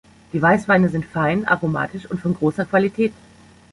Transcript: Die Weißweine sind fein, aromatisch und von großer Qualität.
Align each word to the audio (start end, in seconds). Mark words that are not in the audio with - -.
Die 0.33 0.41
Weißweine 0.41 0.89
sind 0.89 1.05
fein, 1.05 1.45
aromatisch 1.45 2.09
und 2.09 2.19
von 2.21 2.33
großer 2.33 2.65
Qualität. 2.65 3.13